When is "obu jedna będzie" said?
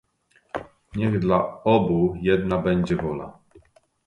1.63-2.95